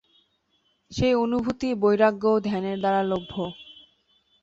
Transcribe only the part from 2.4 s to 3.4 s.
ধ্যানের দ্বারা লভ্য।